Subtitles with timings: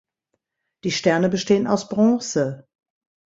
[0.83, 2.67] Die Sterne bestehen aus Bronze.